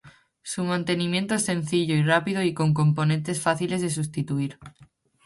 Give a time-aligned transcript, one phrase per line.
[0.41, 4.57] Su mantenimiento es sencillo y rápido y con componentes fáciles de sustituir.